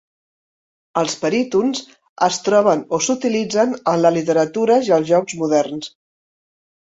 [1.01, 1.81] Els perytons
[2.27, 5.93] es troben o s'utilitzen en la literatura i els jocs moderns.